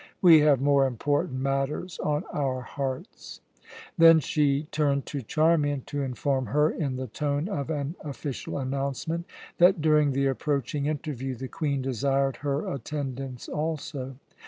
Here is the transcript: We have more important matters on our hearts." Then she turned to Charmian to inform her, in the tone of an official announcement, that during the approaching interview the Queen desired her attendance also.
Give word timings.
We 0.19 0.39
have 0.39 0.59
more 0.59 0.87
important 0.87 1.39
matters 1.41 1.99
on 1.99 2.23
our 2.33 2.61
hearts." 2.61 3.39
Then 3.99 4.19
she 4.19 4.63
turned 4.71 5.05
to 5.05 5.21
Charmian 5.21 5.81
to 5.81 6.01
inform 6.01 6.47
her, 6.47 6.71
in 6.71 6.95
the 6.95 7.05
tone 7.05 7.47
of 7.47 7.69
an 7.69 7.95
official 8.03 8.57
announcement, 8.57 9.27
that 9.59 9.79
during 9.79 10.13
the 10.13 10.25
approaching 10.25 10.87
interview 10.87 11.35
the 11.35 11.47
Queen 11.47 11.83
desired 11.83 12.37
her 12.37 12.65
attendance 12.73 13.47
also. 13.47 14.15